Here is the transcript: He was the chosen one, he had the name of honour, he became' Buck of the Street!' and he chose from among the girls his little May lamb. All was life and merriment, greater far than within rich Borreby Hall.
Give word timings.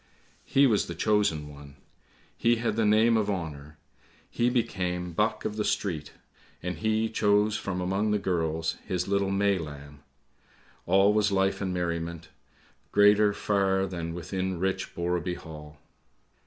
He 0.45 0.65
was 0.65 0.87
the 0.87 0.95
chosen 0.95 1.47
one, 1.47 1.75
he 2.35 2.55
had 2.55 2.75
the 2.75 2.87
name 2.87 3.17
of 3.17 3.29
honour, 3.29 3.77
he 4.31 4.49
became' 4.49 5.11
Buck 5.13 5.45
of 5.45 5.57
the 5.57 5.63
Street!' 5.63 6.11
and 6.63 6.79
he 6.79 7.07
chose 7.07 7.55
from 7.55 7.79
among 7.79 8.09
the 8.09 8.17
girls 8.17 8.77
his 8.83 9.07
little 9.07 9.29
May 9.29 9.59
lamb. 9.59 9.99
All 10.87 11.13
was 11.13 11.31
life 11.31 11.61
and 11.61 11.71
merriment, 11.71 12.29
greater 12.91 13.31
far 13.31 13.85
than 13.85 14.15
within 14.15 14.57
rich 14.59 14.95
Borreby 14.95 15.35
Hall. 15.35 15.77